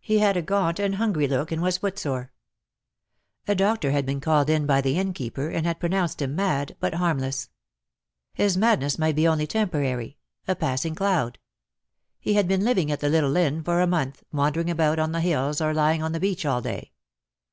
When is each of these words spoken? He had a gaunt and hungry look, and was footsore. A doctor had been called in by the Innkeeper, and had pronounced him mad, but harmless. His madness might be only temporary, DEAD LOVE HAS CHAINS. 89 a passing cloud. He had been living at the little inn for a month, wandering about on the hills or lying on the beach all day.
He 0.00 0.18
had 0.18 0.36
a 0.36 0.42
gaunt 0.42 0.80
and 0.80 0.96
hungry 0.96 1.28
look, 1.28 1.52
and 1.52 1.62
was 1.62 1.78
footsore. 1.78 2.32
A 3.46 3.54
doctor 3.54 3.92
had 3.92 4.04
been 4.04 4.20
called 4.20 4.50
in 4.50 4.66
by 4.66 4.80
the 4.80 4.98
Innkeeper, 4.98 5.48
and 5.48 5.64
had 5.64 5.78
pronounced 5.78 6.20
him 6.20 6.34
mad, 6.34 6.74
but 6.80 6.94
harmless. 6.94 7.50
His 8.34 8.56
madness 8.56 8.98
might 8.98 9.14
be 9.14 9.28
only 9.28 9.46
temporary, 9.46 10.16
DEAD 10.16 10.16
LOVE 10.16 10.18
HAS 10.18 10.26
CHAINS. 10.26 10.56
89 10.56 10.56
a 10.56 10.60
passing 10.72 10.94
cloud. 10.96 11.38
He 12.18 12.34
had 12.34 12.48
been 12.48 12.64
living 12.64 12.90
at 12.90 12.98
the 12.98 13.08
little 13.08 13.36
inn 13.36 13.62
for 13.62 13.80
a 13.80 13.86
month, 13.86 14.24
wandering 14.32 14.70
about 14.70 14.98
on 14.98 15.12
the 15.12 15.20
hills 15.20 15.60
or 15.60 15.72
lying 15.72 16.02
on 16.02 16.10
the 16.10 16.18
beach 16.18 16.44
all 16.44 16.60
day. 16.60 16.90